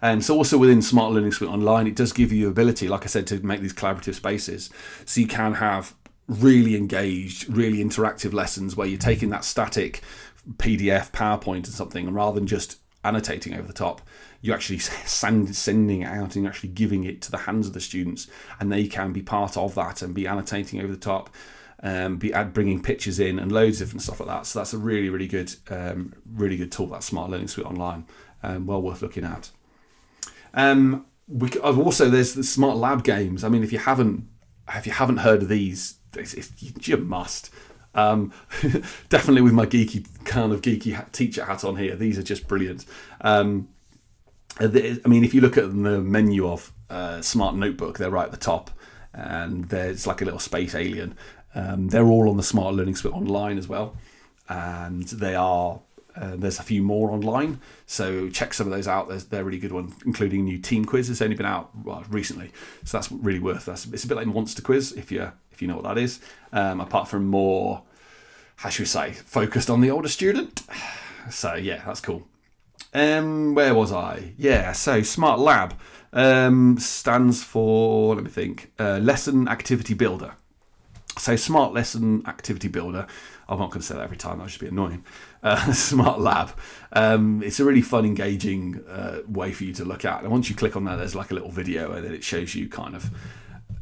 And 0.00 0.16
um, 0.16 0.22
so 0.22 0.34
also 0.34 0.58
within 0.58 0.82
Smart 0.82 1.12
Learning 1.12 1.30
Suite 1.30 1.50
Online, 1.50 1.86
it 1.86 1.94
does 1.94 2.12
give 2.12 2.32
you 2.32 2.48
ability, 2.48 2.88
like 2.88 3.04
I 3.04 3.06
said, 3.06 3.26
to 3.28 3.38
make 3.46 3.60
these 3.60 3.72
collaborative 3.72 4.14
spaces. 4.14 4.68
So 5.04 5.20
you 5.20 5.28
can 5.28 5.54
have 5.54 5.94
really 6.28 6.76
engaged, 6.76 7.48
really 7.48 7.78
interactive 7.78 8.32
lessons 8.32 8.76
where 8.76 8.86
you're 8.86 8.98
taking 8.98 9.30
that 9.30 9.44
static 9.44 10.02
PDF, 10.56 11.10
PowerPoint, 11.12 11.64
and 11.64 11.66
something, 11.66 12.06
and 12.06 12.16
rather 12.16 12.34
than 12.34 12.46
just 12.46 12.78
annotating 13.04 13.54
over 13.54 13.66
the 13.66 13.72
top, 13.72 14.00
you're 14.40 14.54
actually 14.54 14.78
send, 14.78 15.54
sending 15.54 16.02
it 16.02 16.06
out 16.06 16.36
and 16.36 16.46
actually 16.46 16.70
giving 16.70 17.04
it 17.04 17.20
to 17.22 17.30
the 17.30 17.38
hands 17.38 17.66
of 17.66 17.74
the 17.74 17.80
students, 17.80 18.28
and 18.60 18.72
they 18.72 18.86
can 18.86 19.12
be 19.12 19.22
part 19.22 19.56
of 19.56 19.74
that 19.74 20.02
and 20.02 20.14
be 20.14 20.26
annotating 20.26 20.80
over 20.80 20.92
the 20.92 20.98
top 20.98 21.30
um, 21.82 22.16
be 22.16 22.32
add, 22.32 22.52
bringing 22.52 22.80
pictures 22.80 23.18
in 23.18 23.38
and 23.38 23.50
loads 23.50 23.80
of 23.80 23.88
different 23.88 24.02
stuff 24.02 24.20
like 24.20 24.28
that. 24.28 24.46
So 24.46 24.60
that's 24.60 24.72
a 24.72 24.78
really, 24.78 25.08
really 25.08 25.26
good, 25.26 25.54
um, 25.68 26.14
really 26.32 26.56
good 26.56 26.70
tool. 26.70 26.86
That 26.86 27.02
Smart 27.02 27.30
Learning 27.30 27.48
Suite 27.48 27.66
online, 27.66 28.06
um, 28.42 28.66
well 28.66 28.80
worth 28.80 29.02
looking 29.02 29.24
at. 29.24 29.50
Um, 30.54 31.06
we, 31.26 31.50
I've 31.64 31.78
also 31.78 32.08
there's 32.08 32.34
the 32.34 32.44
Smart 32.44 32.76
Lab 32.76 33.04
games. 33.04 33.42
I 33.42 33.48
mean, 33.48 33.64
if 33.64 33.72
you 33.72 33.78
haven't, 33.78 34.28
if 34.74 34.86
you 34.86 34.92
haven't 34.92 35.18
heard 35.18 35.42
of 35.42 35.48
these, 35.48 35.96
it's, 36.16 36.34
it's, 36.34 36.52
you 36.88 36.96
must. 36.96 37.50
Um, 37.94 38.32
definitely 39.08 39.42
with 39.42 39.52
my 39.52 39.66
geeky 39.66 40.06
kind 40.24 40.52
of 40.52 40.62
geeky 40.62 41.10
teacher 41.12 41.44
hat 41.44 41.64
on 41.64 41.76
here, 41.76 41.96
these 41.96 42.18
are 42.18 42.22
just 42.22 42.48
brilliant. 42.48 42.86
Um, 43.20 43.68
I 44.60 44.66
mean, 45.06 45.24
if 45.24 45.34
you 45.34 45.40
look 45.40 45.56
at 45.56 45.64
the 45.64 46.00
menu 46.00 46.46
of 46.46 46.72
uh, 46.90 47.20
Smart 47.22 47.54
Notebook, 47.56 47.98
they're 47.98 48.10
right 48.10 48.26
at 48.26 48.30
the 48.30 48.36
top, 48.36 48.70
and 49.12 49.64
there's 49.66 50.06
like 50.06 50.20
a 50.20 50.24
little 50.24 50.40
space 50.40 50.74
alien, 50.74 51.16
um, 51.54 51.88
they're 51.88 52.06
all 52.06 52.28
on 52.28 52.36
the 52.36 52.42
Smart 52.42 52.74
Learning 52.74 52.94
Suite 52.94 53.14
online 53.14 53.58
as 53.58 53.68
well, 53.68 53.96
and 54.48 55.04
they 55.08 55.34
are. 55.34 55.80
Uh, 56.14 56.36
there's 56.36 56.58
a 56.58 56.62
few 56.62 56.82
more 56.82 57.10
online, 57.10 57.58
so 57.86 58.28
check 58.28 58.52
some 58.52 58.66
of 58.66 58.72
those 58.72 58.86
out. 58.86 59.08
There's 59.08 59.24
they're 59.24 59.44
really 59.44 59.58
good 59.58 59.72
ones, 59.72 59.94
including 60.04 60.44
new 60.44 60.58
team 60.58 60.84
quiz. 60.84 61.08
It's 61.08 61.22
only 61.22 61.36
been 61.36 61.46
out 61.46 61.70
well, 61.84 62.04
recently, 62.10 62.52
so 62.84 62.98
that's 62.98 63.10
really 63.10 63.38
worth. 63.38 63.64
That's 63.64 63.86
it's 63.86 64.04
a 64.04 64.08
bit 64.08 64.18
like 64.18 64.26
Monster 64.26 64.60
Quiz 64.60 64.92
if 64.92 65.10
you 65.10 65.32
if 65.52 65.62
you 65.62 65.68
know 65.68 65.76
what 65.76 65.84
that 65.84 65.98
is. 65.98 66.20
Um, 66.52 66.80
apart 66.80 67.08
from 67.08 67.26
more, 67.26 67.82
how 68.56 68.68
should 68.68 68.82
we 68.82 68.86
say, 68.86 69.12
focused 69.12 69.70
on 69.70 69.80
the 69.80 69.90
older 69.90 70.08
student. 70.08 70.62
So 71.30 71.54
yeah, 71.54 71.84
that's 71.86 72.00
cool. 72.00 72.26
Um, 72.92 73.54
where 73.54 73.76
was 73.76 73.92
I? 73.92 74.32
Yeah, 74.36 74.72
so 74.72 75.02
Smart 75.02 75.38
Lab 75.38 75.78
um, 76.12 76.78
stands 76.78 77.44
for 77.44 78.16
let 78.16 78.24
me 78.24 78.30
think, 78.30 78.72
uh, 78.78 78.98
Lesson 78.98 79.46
Activity 79.46 79.94
Builder. 79.94 80.34
So 81.18 81.36
Smart 81.36 81.72
Lesson 81.72 82.24
Activity 82.26 82.68
Builder. 82.68 83.06
I'm 83.48 83.58
not 83.58 83.70
going 83.70 83.80
to 83.80 83.86
say 83.86 83.94
that 83.94 84.02
every 84.02 84.16
time. 84.16 84.38
That 84.38 84.50
should 84.50 84.60
be 84.60 84.68
annoying. 84.68 85.04
Uh, 85.44 85.72
Smart 85.72 86.20
Lab. 86.20 86.56
Um, 86.92 87.42
it's 87.42 87.58
a 87.58 87.64
really 87.64 87.82
fun, 87.82 88.04
engaging 88.04 88.80
uh, 88.88 89.22
way 89.26 89.50
for 89.50 89.64
you 89.64 89.72
to 89.72 89.84
look 89.84 90.04
at. 90.04 90.22
And 90.22 90.30
once 90.30 90.48
you 90.48 90.54
click 90.54 90.76
on 90.76 90.84
that, 90.84 90.94
there's 90.94 91.16
like 91.16 91.32
a 91.32 91.34
little 91.34 91.50
video, 91.50 91.90
and 91.90 92.04
then 92.04 92.14
it 92.14 92.22
shows 92.22 92.54
you 92.54 92.68
kind 92.68 92.94
of 92.94 93.10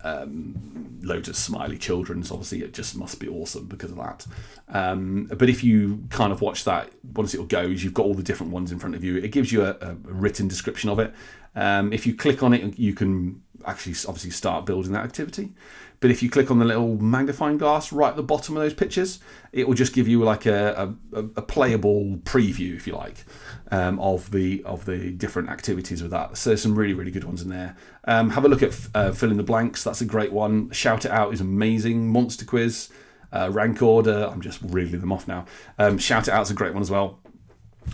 um, 0.05 0.99
loads 1.03 1.29
of 1.29 1.37
smiley 1.37 1.79
children. 1.79 2.23
So 2.23 2.35
obviously, 2.35 2.63
it 2.63 2.75
just 2.75 2.97
must 2.97 3.21
be 3.21 3.29
awesome 3.29 3.67
because 3.67 3.91
of 3.91 3.99
that. 3.99 4.27
Um, 4.69 5.31
but 5.37 5.49
if 5.49 5.63
you 5.65 6.05
kind 6.11 6.33
of 6.33 6.41
watch 6.41 6.65
that, 6.65 6.91
once 7.15 7.35
it 7.35 7.49
goes, 7.49 7.83
you've 7.83 7.95
got 7.95 8.07
all 8.07 8.15
the 8.15 8.23
different 8.23 8.53
ones 8.53 8.73
in 8.73 8.79
front 8.79 8.95
of 8.95 9.05
you. 9.05 9.17
It 9.17 9.33
gives 9.33 9.53
you 9.53 9.65
a, 9.65 9.77
a 9.81 9.95
written 10.05 10.49
description 10.49 10.91
of 10.91 10.99
it. 10.99 11.15
Um, 11.55 11.93
if 11.93 12.07
you 12.07 12.15
click 12.15 12.43
on 12.43 12.55
it, 12.55 12.79
you 12.79 12.95
can 12.95 13.43
actually 13.71 13.95
obviously 14.07 14.31
start 14.31 14.67
building 14.67 14.93
that 14.93 15.05
activity. 15.05 15.53
But 16.01 16.11
if 16.11 16.23
you 16.23 16.31
click 16.31 16.51
on 16.51 16.59
the 16.59 16.65
little 16.65 16.97
magnifying 16.97 17.59
glass 17.59 17.93
right 17.93 18.09
at 18.09 18.17
the 18.17 18.23
bottom 18.23 18.57
of 18.57 18.63
those 18.63 18.73
pictures, 18.73 19.21
it 19.53 19.69
will 19.69 19.75
just 19.75 19.93
give 19.93 20.09
you 20.09 20.23
like 20.25 20.47
a, 20.47 20.95
a, 21.13 21.19
a 21.19 21.43
playable 21.43 22.17
preview, 22.25 22.75
if 22.75 22.87
you 22.87 22.95
like, 22.95 23.25
um, 23.71 24.01
of 24.01 24.31
the 24.31 24.63
of 24.65 24.87
the 24.87 25.11
different 25.11 25.51
activities 25.51 26.03
with 26.03 26.11
that. 26.11 26.39
So 26.39 26.51
there's 26.51 26.63
some 26.63 26.75
really 26.75 26.95
really 26.95 27.11
good 27.11 27.25
ones 27.25 27.43
in 27.43 27.51
there. 27.51 27.77
Um, 28.05 28.31
have 28.31 28.47
a 28.47 28.49
look 28.49 28.63
at 28.63 28.75
uh, 28.95 29.13
fill 29.13 29.31
in 29.31 29.37
the 29.37 29.43
blanks. 29.43 29.85
That's 29.85 30.01
a 30.01 30.07
great 30.07 30.33
one. 30.33 30.71
Shout 30.71 31.05
it 31.05 31.11
out 31.11 31.35
is 31.35 31.41
amazing. 31.41 32.09
Monster 32.09 32.47
quiz, 32.47 32.89
uh, 33.31 33.51
rank 33.53 33.83
order. 33.83 34.27
I'm 34.33 34.41
just 34.41 34.61
reeling 34.63 35.01
them 35.01 35.13
off 35.13 35.29
now. 35.29 35.45
Um, 35.79 35.99
Shout 35.99 36.29
it 36.29 36.33
out 36.33 36.43
is 36.43 36.51
a 36.51 36.55
great 36.55 36.73
one 36.73 36.83
as 36.83 36.91
well. 36.91 37.21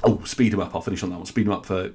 Oh, 0.04 0.23
speed 0.25 0.52
them 0.52 0.61
up. 0.61 0.75
I'll 0.75 0.80
finish 0.80 1.02
on 1.02 1.11
that 1.11 1.16
one. 1.16 1.26
Speed 1.26 1.47
them 1.47 1.54
up 1.54 1.66
for 1.66 1.90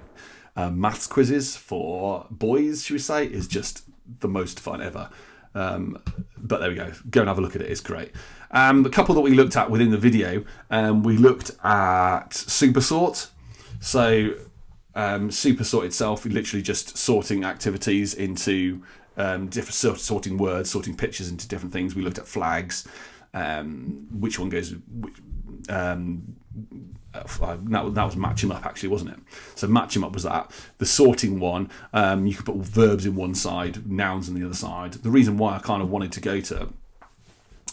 uh, 0.55 0.69
maths 0.69 1.07
quizzes 1.07 1.55
for 1.55 2.27
boys, 2.29 2.83
should 2.83 2.93
we 2.93 2.99
say, 2.99 3.25
is 3.25 3.47
just 3.47 3.83
the 4.19 4.27
most 4.27 4.59
fun 4.59 4.81
ever. 4.81 5.09
Um, 5.53 6.01
but 6.37 6.59
there 6.59 6.69
we 6.69 6.75
go. 6.75 6.91
Go 7.09 7.21
and 7.21 7.27
have 7.27 7.37
a 7.37 7.41
look 7.41 7.55
at 7.55 7.61
it. 7.61 7.69
It's 7.69 7.81
great. 7.81 8.11
Um, 8.51 8.83
the 8.83 8.89
couple 8.89 9.15
that 9.15 9.21
we 9.21 9.31
looked 9.31 9.55
at 9.55 9.69
within 9.69 9.91
the 9.91 9.97
video, 9.97 10.43
um, 10.69 11.03
we 11.03 11.17
looked 11.17 11.51
at 11.63 12.33
Super 12.33 12.81
Sort. 12.81 13.29
So 13.79 14.35
um, 14.95 15.31
Super 15.31 15.63
Sort 15.63 15.85
itself, 15.85 16.25
literally 16.25 16.61
just 16.61 16.97
sorting 16.97 17.43
activities 17.43 18.13
into 18.13 18.83
um, 19.17 19.47
different 19.47 19.75
sort 19.75 19.99
sorting 19.99 20.37
words, 20.37 20.69
sorting 20.69 20.95
pictures 20.95 21.29
into 21.29 21.47
different 21.47 21.73
things. 21.73 21.95
We 21.95 22.01
looked 22.01 22.17
at 22.17 22.27
flags, 22.27 22.87
um, 23.33 24.07
which 24.11 24.39
one 24.39 24.49
goes. 24.49 24.73
Which, 24.73 25.15
um, 25.69 26.35
uh, 27.13 27.57
that, 27.63 27.93
that 27.93 28.05
was 28.05 28.15
match 28.15 28.43
him 28.43 28.51
up 28.51 28.65
actually 28.65 28.89
wasn't 28.89 29.09
it 29.09 29.19
so 29.55 29.67
match 29.67 29.95
him 29.95 30.03
up 30.03 30.13
was 30.13 30.23
that 30.23 30.51
the 30.77 30.85
sorting 30.85 31.39
one 31.39 31.69
um, 31.93 32.25
you 32.25 32.35
could 32.35 32.45
put 32.45 32.55
verbs 32.57 33.05
in 33.05 33.15
one 33.15 33.35
side 33.35 33.89
nouns 33.89 34.29
on 34.29 34.35
the 34.35 34.45
other 34.45 34.55
side 34.55 34.93
the 34.93 35.09
reason 35.09 35.37
why 35.37 35.55
i 35.55 35.59
kind 35.59 35.81
of 35.81 35.89
wanted 35.89 36.11
to 36.11 36.21
go 36.21 36.39
to 36.39 36.69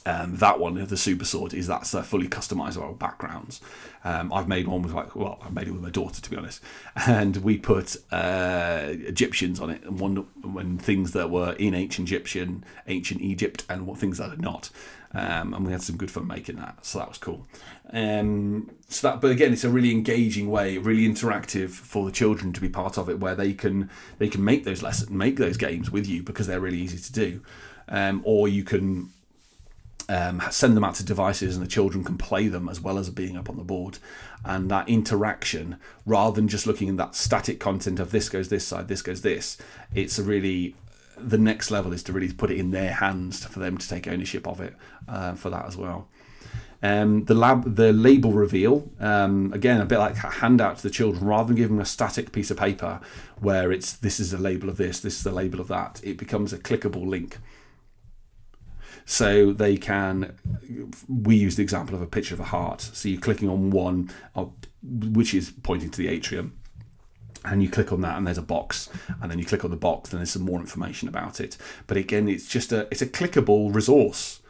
um, 0.08 0.36
that 0.36 0.58
one, 0.58 0.74
the 0.86 0.96
super 0.96 1.26
sort, 1.26 1.52
is 1.52 1.66
that's 1.66 1.92
a 1.92 2.02
fully 2.02 2.28
customizable 2.28 2.98
backgrounds. 2.98 3.60
Um, 4.04 4.32
I've 4.32 4.48
made 4.48 4.66
one 4.66 4.80
with 4.80 4.92
like, 4.92 5.14
well, 5.14 5.38
I 5.42 5.50
made 5.50 5.68
it 5.68 5.72
with 5.72 5.82
my 5.82 5.90
daughter 5.90 6.22
to 6.22 6.30
be 6.30 6.36
honest, 6.36 6.62
and 7.06 7.36
we 7.38 7.58
put 7.58 7.94
uh, 8.10 8.86
Egyptians 8.88 9.60
on 9.60 9.68
it, 9.68 9.82
and 9.84 10.00
one 10.00 10.16
when 10.40 10.78
things 10.78 11.12
that 11.12 11.30
were 11.30 11.52
in 11.52 11.74
ancient 11.74 12.08
Egyptian, 12.08 12.64
ancient 12.86 13.20
Egypt, 13.20 13.64
and 13.68 13.86
what 13.86 13.98
things 13.98 14.16
that 14.16 14.30
are 14.30 14.36
not. 14.36 14.70
Um, 15.12 15.54
and 15.54 15.64
we 15.64 15.72
had 15.72 15.82
some 15.82 15.96
good 15.96 16.10
fun 16.10 16.26
making 16.26 16.56
that, 16.56 16.84
so 16.84 16.98
that 16.98 17.08
was 17.08 17.16
cool. 17.16 17.46
Um, 17.90 18.70
so 18.88 19.08
that, 19.08 19.20
but 19.22 19.30
again, 19.30 19.54
it's 19.54 19.64
a 19.64 19.70
really 19.70 19.90
engaging 19.90 20.50
way, 20.50 20.76
really 20.76 21.08
interactive 21.08 21.70
for 21.70 22.04
the 22.04 22.12
children 22.12 22.52
to 22.52 22.60
be 22.60 22.68
part 22.68 22.98
of 22.98 23.08
it, 23.08 23.18
where 23.18 23.34
they 23.34 23.54
can 23.54 23.88
they 24.18 24.28
can 24.28 24.44
make 24.44 24.64
those 24.64 24.82
lessons, 24.82 25.10
make 25.10 25.36
those 25.36 25.56
games 25.56 25.90
with 25.90 26.06
you 26.06 26.22
because 26.22 26.46
they're 26.46 26.60
really 26.60 26.78
easy 26.78 26.98
to 26.98 27.12
do, 27.12 27.42
um, 27.88 28.20
or 28.24 28.48
you 28.48 28.64
can 28.64 29.10
um, 30.08 30.42
send 30.50 30.76
them 30.76 30.84
out 30.84 30.94
to 30.96 31.04
devices 31.04 31.56
and 31.56 31.64
the 31.64 31.70
children 31.70 32.02
can 32.02 32.16
play 32.16 32.48
them 32.48 32.68
as 32.68 32.80
well 32.80 32.98
as 32.98 33.10
being 33.10 33.36
up 33.36 33.48
on 33.50 33.56
the 33.56 33.64
board. 33.64 33.98
And 34.44 34.70
that 34.70 34.88
interaction, 34.88 35.76
rather 36.06 36.34
than 36.34 36.48
just 36.48 36.66
looking 36.66 36.88
at 36.88 36.96
that 36.96 37.14
static 37.14 37.60
content 37.60 38.00
of 38.00 38.10
this 38.10 38.28
goes 38.28 38.48
this 38.48 38.66
side, 38.66 38.88
this 38.88 39.02
goes 39.02 39.22
this, 39.22 39.58
it's 39.94 40.18
a 40.18 40.22
really 40.22 40.74
the 41.20 41.38
next 41.38 41.70
level 41.70 41.92
is 41.92 42.02
to 42.04 42.12
really 42.12 42.32
put 42.32 42.50
it 42.50 42.58
in 42.58 42.70
their 42.70 42.92
hands 42.92 43.44
for 43.44 43.58
them 43.58 43.78
to 43.78 43.88
take 43.88 44.08
ownership 44.08 44.46
of 44.46 44.60
it 44.60 44.74
uh, 45.08 45.34
for 45.34 45.50
that 45.50 45.66
as 45.66 45.76
well. 45.76 46.08
Um, 46.80 47.24
the 47.24 47.34
lab, 47.34 47.74
the 47.74 47.92
label 47.92 48.32
reveal, 48.32 48.88
um, 49.00 49.52
again 49.52 49.80
a 49.80 49.84
bit 49.84 49.98
like 49.98 50.16
a 50.22 50.30
handout 50.30 50.76
to 50.76 50.82
the 50.84 50.90
children, 50.90 51.24
rather 51.24 51.48
than 51.48 51.56
giving 51.56 51.76
them 51.76 51.82
a 51.82 51.86
static 51.86 52.30
piece 52.30 52.52
of 52.52 52.56
paper 52.56 53.00
where 53.40 53.72
it's 53.72 53.92
this 53.94 54.20
is 54.20 54.32
a 54.32 54.38
label 54.38 54.68
of 54.68 54.76
this, 54.76 55.00
this 55.00 55.16
is 55.16 55.24
the 55.24 55.32
label 55.32 55.60
of 55.60 55.68
that. 55.68 56.00
It 56.04 56.18
becomes 56.18 56.52
a 56.52 56.58
clickable 56.58 57.06
link 57.06 57.38
so 59.08 59.54
they 59.54 59.74
can 59.74 60.36
we 61.08 61.34
use 61.34 61.56
the 61.56 61.62
example 61.62 61.94
of 61.94 62.02
a 62.02 62.06
picture 62.06 62.34
of 62.34 62.40
a 62.40 62.44
heart 62.44 62.82
so 62.82 63.08
you're 63.08 63.18
clicking 63.18 63.48
on 63.48 63.70
one 63.70 64.10
which 64.82 65.32
is 65.32 65.50
pointing 65.62 65.88
to 65.88 65.96
the 65.96 66.08
atrium 66.08 66.57
and 67.50 67.62
you 67.62 67.68
click 67.68 67.92
on 67.92 68.00
that 68.02 68.16
and 68.16 68.26
there's 68.26 68.38
a 68.38 68.42
box 68.42 68.88
and 69.20 69.30
then 69.30 69.38
you 69.38 69.44
click 69.44 69.64
on 69.64 69.70
the 69.70 69.76
box 69.76 70.10
and 70.10 70.20
there's 70.20 70.30
some 70.30 70.42
more 70.42 70.60
information 70.60 71.08
about 71.08 71.40
it. 71.40 71.56
But 71.86 71.96
again 71.96 72.28
it's 72.28 72.48
just 72.48 72.72
a 72.72 72.86
it's 72.90 73.02
a 73.02 73.06
clickable 73.06 73.74
resource. 73.74 74.40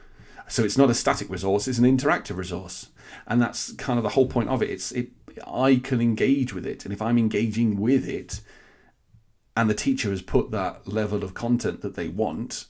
So 0.48 0.64
it's 0.64 0.78
not 0.78 0.90
a 0.90 0.94
static 0.94 1.28
resource 1.30 1.68
it's 1.68 1.78
an 1.78 1.84
interactive 1.84 2.36
resource. 2.36 2.88
And 3.26 3.40
that's 3.40 3.72
kind 3.72 3.98
of 3.98 4.02
the 4.02 4.10
whole 4.10 4.26
point 4.26 4.48
of 4.48 4.62
it. 4.62 4.70
It's 4.70 4.92
it 4.92 5.10
i 5.46 5.76
can 5.76 6.00
engage 6.00 6.52
with 6.52 6.66
it 6.66 6.84
and 6.84 6.92
if 6.92 7.00
i'm 7.00 7.18
engaging 7.18 7.78
with 7.78 8.08
it 8.08 8.40
and 9.56 9.68
the 9.68 9.74
teacher 9.74 10.10
has 10.10 10.22
put 10.22 10.50
that 10.50 10.86
level 10.86 11.24
of 11.24 11.34
content 11.34 11.80
that 11.80 11.94
they 11.94 12.08
want 12.08 12.66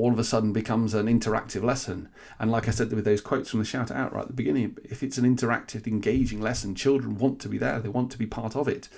all 0.00 0.12
of 0.12 0.18
a 0.18 0.24
sudden 0.24 0.52
becomes 0.52 0.94
an 0.94 1.06
interactive 1.06 1.62
lesson. 1.62 2.08
And 2.38 2.50
like 2.50 2.68
I 2.68 2.70
said 2.70 2.90
with 2.92 3.04
those 3.04 3.20
quotes 3.20 3.50
from 3.50 3.60
the 3.60 3.66
shout 3.66 3.90
out 3.90 4.14
right 4.14 4.22
at 4.22 4.28
the 4.28 4.32
beginning, 4.32 4.78
if 4.82 5.02
it's 5.02 5.18
an 5.18 5.24
interactive, 5.24 5.86
engaging 5.86 6.40
lesson, 6.40 6.74
children 6.74 7.18
want 7.18 7.40
to 7.40 7.48
be 7.48 7.58
there, 7.58 7.80
they 7.80 7.88
want 7.88 8.10
to 8.12 8.18
be 8.18 8.26
part 8.26 8.56
of 8.56 8.66
it. 8.66 8.88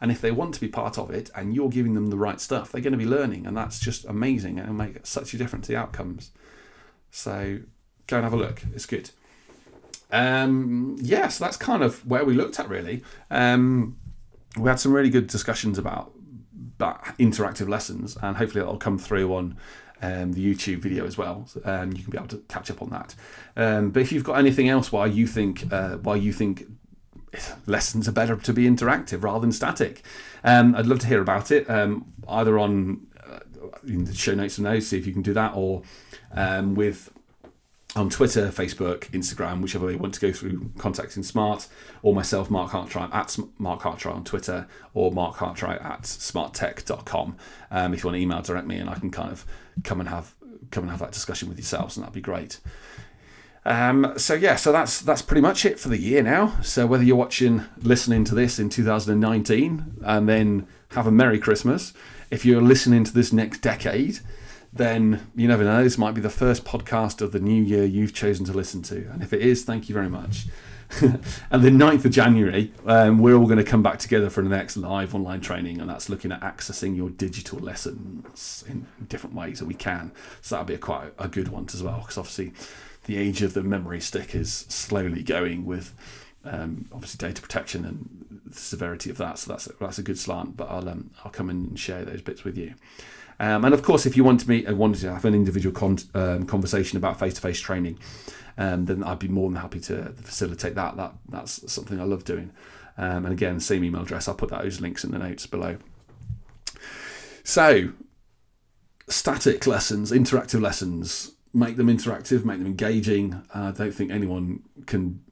And 0.00 0.10
if 0.10 0.20
they 0.20 0.30
want 0.30 0.54
to 0.54 0.60
be 0.60 0.68
part 0.68 0.98
of 0.98 1.10
it 1.10 1.30
and 1.34 1.54
you're 1.54 1.68
giving 1.68 1.94
them 1.94 2.08
the 2.08 2.16
right 2.16 2.40
stuff, 2.40 2.72
they're 2.72 2.80
going 2.80 2.92
to 2.92 2.98
be 2.98 3.06
learning. 3.06 3.46
And 3.46 3.56
that's 3.56 3.78
just 3.78 4.04
amazing 4.04 4.58
and 4.58 4.68
it'll 4.68 4.74
make 4.74 5.06
such 5.06 5.32
a 5.32 5.38
difference 5.38 5.66
to 5.66 5.72
the 5.72 5.78
outcomes. 5.78 6.30
So 7.10 7.60
go 8.06 8.16
and 8.16 8.24
have 8.24 8.32
a 8.32 8.36
look. 8.36 8.62
It's 8.74 8.86
good. 8.86 9.10
Um, 10.10 10.96
yeah, 11.00 11.28
so 11.28 11.44
that's 11.44 11.56
kind 11.56 11.82
of 11.82 12.04
where 12.06 12.24
we 12.24 12.34
looked 12.34 12.58
at 12.58 12.68
really. 12.68 13.04
Um, 13.30 13.96
we 14.56 14.68
had 14.68 14.80
some 14.80 14.92
really 14.92 15.10
good 15.10 15.28
discussions 15.28 15.78
about, 15.78 16.12
about 16.78 17.04
interactive 17.18 17.68
lessons, 17.68 18.16
and 18.22 18.36
hopefully 18.36 18.60
that'll 18.60 18.78
come 18.78 18.98
through 18.98 19.32
on 19.34 19.56
um, 20.02 20.32
the 20.32 20.54
YouTube 20.54 20.78
video 20.78 21.06
as 21.06 21.18
well. 21.18 21.48
Um, 21.64 21.92
you 21.92 22.02
can 22.02 22.10
be 22.10 22.18
able 22.18 22.28
to 22.28 22.42
catch 22.48 22.70
up 22.70 22.82
on 22.82 22.90
that. 22.90 23.14
Um, 23.56 23.90
but 23.90 24.02
if 24.02 24.12
you've 24.12 24.24
got 24.24 24.38
anything 24.38 24.68
else 24.68 24.92
why 24.92 25.06
you 25.06 25.26
think 25.26 25.72
uh, 25.72 25.96
why 25.96 26.16
you 26.16 26.32
think 26.32 26.66
lessons 27.66 28.08
are 28.08 28.12
better 28.12 28.36
to 28.36 28.52
be 28.52 28.64
interactive 28.68 29.22
rather 29.22 29.40
than 29.40 29.52
static, 29.52 30.02
um, 30.44 30.74
I'd 30.74 30.86
love 30.86 31.00
to 31.00 31.06
hear 31.06 31.20
about 31.20 31.50
it. 31.50 31.68
Um, 31.68 32.12
either 32.28 32.58
on 32.58 33.06
uh, 33.28 33.40
in 33.86 34.04
the 34.04 34.14
show 34.14 34.34
notes 34.34 34.58
and 34.58 34.66
those, 34.66 34.88
see 34.88 34.98
if 34.98 35.06
you 35.06 35.12
can 35.12 35.22
do 35.22 35.34
that, 35.34 35.52
or 35.54 35.82
um, 36.32 36.74
with 36.74 37.12
on 37.96 38.10
Twitter, 38.10 38.48
Facebook, 38.48 39.10
Instagram, 39.10 39.62
whichever 39.62 39.86
way 39.86 39.92
you 39.92 39.98
want 39.98 40.14
to 40.14 40.20
go 40.20 40.30
through 40.30 40.70
contacting 40.78 41.22
Smart, 41.22 41.68
or 42.02 42.14
myself, 42.14 42.50
Mark 42.50 42.72
Hartwright, 42.72 43.10
at 43.12 43.36
Mark 43.58 43.82
Hartwright 43.82 44.14
on 44.14 44.24
Twitter, 44.24 44.68
or 44.92 45.10
Mark 45.10 45.36
Hartwright 45.36 45.80
at 45.80 46.02
smarttech.com. 46.02 47.36
Um, 47.70 47.94
if 47.94 48.02
you 48.02 48.08
want 48.08 48.16
to 48.16 48.22
email 48.22 48.42
direct 48.42 48.66
me, 48.66 48.76
and 48.76 48.90
I 48.90 48.94
can 48.94 49.10
kind 49.10 49.32
of 49.32 49.46
come 49.84 50.00
and 50.00 50.08
have 50.08 50.34
come 50.70 50.84
and 50.84 50.90
have 50.90 51.00
that 51.00 51.12
discussion 51.12 51.48
with 51.48 51.58
yourselves, 51.58 51.96
and 51.96 52.04
that'd 52.04 52.14
be 52.14 52.20
great. 52.20 52.60
Um, 53.64 54.14
so 54.16 54.34
yeah, 54.34 54.56
so 54.56 54.70
that's 54.70 55.00
that's 55.00 55.22
pretty 55.22 55.42
much 55.42 55.64
it 55.64 55.78
for 55.78 55.88
the 55.88 55.98
year 55.98 56.22
now. 56.22 56.60
So 56.62 56.86
whether 56.86 57.04
you're 57.04 57.16
watching, 57.16 57.64
listening 57.82 58.24
to 58.24 58.34
this 58.34 58.58
in 58.58 58.68
2019, 58.68 59.96
and 60.04 60.28
then 60.28 60.66
have 60.90 61.06
a 61.06 61.10
Merry 61.10 61.38
Christmas, 61.38 61.92
if 62.30 62.44
you're 62.44 62.62
listening 62.62 63.04
to 63.04 63.12
this 63.12 63.32
next 63.32 63.58
decade 63.58 64.20
then 64.72 65.30
you 65.34 65.48
never 65.48 65.64
know. 65.64 65.82
This 65.82 65.98
might 65.98 66.14
be 66.14 66.20
the 66.20 66.30
first 66.30 66.64
podcast 66.64 67.20
of 67.20 67.32
the 67.32 67.40
new 67.40 67.62
year 67.62 67.84
you've 67.84 68.14
chosen 68.14 68.44
to 68.46 68.52
listen 68.52 68.82
to. 68.82 69.08
And 69.10 69.22
if 69.22 69.32
it 69.32 69.40
is, 69.40 69.64
thank 69.64 69.88
you 69.88 69.94
very 69.94 70.08
much. 70.08 70.46
and 71.00 71.62
the 71.62 71.70
9th 71.70 72.06
of 72.06 72.12
January, 72.12 72.72
um, 72.86 73.18
we're 73.18 73.34
all 73.34 73.44
going 73.44 73.58
to 73.58 73.64
come 73.64 73.82
back 73.82 73.98
together 73.98 74.30
for 74.30 74.42
the 74.42 74.48
next 74.48 74.76
live 74.76 75.14
online 75.14 75.40
training, 75.40 75.80
and 75.80 75.90
that's 75.90 76.08
looking 76.08 76.32
at 76.32 76.40
accessing 76.40 76.96
your 76.96 77.10
digital 77.10 77.58
lessons 77.58 78.64
in 78.66 78.86
different 79.06 79.36
ways 79.36 79.58
that 79.58 79.66
we 79.66 79.74
can. 79.74 80.12
So 80.40 80.54
that'll 80.54 80.66
be 80.66 80.74
a 80.74 80.78
quite 80.78 81.12
a 81.18 81.28
good 81.28 81.48
one 81.48 81.66
as 81.72 81.82
well, 81.82 81.98
because 82.00 82.16
obviously 82.16 82.52
the 83.04 83.18
age 83.18 83.42
of 83.42 83.52
the 83.52 83.62
memory 83.62 84.00
stick 84.00 84.34
is 84.34 84.64
slowly 84.68 85.22
going 85.22 85.66
with 85.66 85.92
um, 86.44 86.88
obviously 86.92 87.18
data 87.18 87.42
protection 87.42 87.84
and 87.84 88.40
the 88.46 88.58
severity 88.58 89.10
of 89.10 89.18
that. 89.18 89.38
So 89.38 89.52
that's 89.52 89.66
a, 89.66 89.72
that's 89.78 89.98
a 89.98 90.02
good 90.02 90.18
slant. 90.18 90.56
But 90.56 90.70
I'll 90.70 90.88
um, 90.88 91.10
I'll 91.24 91.30
come 91.30 91.50
and 91.50 91.78
share 91.78 92.04
those 92.04 92.22
bits 92.22 92.44
with 92.44 92.56
you. 92.56 92.74
Um, 93.40 93.64
and 93.64 93.72
of 93.72 93.82
course, 93.82 94.04
if 94.04 94.16
you 94.16 94.24
want 94.24 94.40
to 94.40 94.48
meet 94.48 94.68
uh, 94.68 94.74
wanted 94.74 95.00
to 95.02 95.12
have 95.12 95.24
an 95.24 95.34
individual 95.34 95.74
con- 95.74 95.98
um, 96.14 96.44
conversation 96.44 96.96
about 96.96 97.18
face-to-face 97.18 97.60
training, 97.60 97.98
um, 98.56 98.86
then 98.86 99.04
I'd 99.04 99.20
be 99.20 99.28
more 99.28 99.48
than 99.48 99.60
happy 99.60 99.80
to 99.80 100.12
facilitate 100.16 100.74
that. 100.74 100.96
That 100.96 101.14
that's 101.28 101.72
something 101.72 102.00
I 102.00 102.04
love 102.04 102.24
doing. 102.24 102.50
Um, 102.96 103.24
and 103.24 103.32
again, 103.32 103.60
same 103.60 103.84
email 103.84 104.02
address. 104.02 104.26
I'll 104.26 104.34
put 104.34 104.50
those 104.50 104.80
links 104.80 105.04
in 105.04 105.12
the 105.12 105.18
notes 105.18 105.46
below. 105.46 105.78
So, 107.44 107.92
static 109.08 109.66
lessons, 109.66 110.10
interactive 110.10 110.60
lessons, 110.60 111.32
make 111.54 111.76
them 111.76 111.86
interactive, 111.86 112.44
make 112.44 112.58
them 112.58 112.66
engaging. 112.66 113.42
I 113.54 113.70
don't 113.70 113.92
think 113.92 114.10
anyone 114.10 114.64
can 114.86 115.22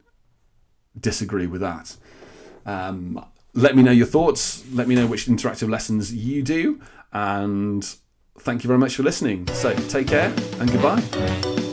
disagree 0.99 1.47
with 1.47 1.61
that. 1.61 1.97
Um, 2.65 3.25
let 3.53 3.75
me 3.75 3.83
know 3.83 3.91
your 3.91 4.07
thoughts. 4.07 4.65
Let 4.73 4.87
me 4.87 4.95
know 4.95 5.07
which 5.07 5.27
interactive 5.27 5.69
lessons 5.69 6.15
you 6.15 6.43
do. 6.43 6.81
And 7.17 7.83
thank 8.41 8.63
you 8.63 8.69
very 8.69 8.79
much 8.79 8.97
for 8.97 9.03
listening. 9.03 9.49
So 9.49 9.75
take 9.89 10.09
care 10.09 10.35
and 10.61 10.71
goodbye. 10.71 11.66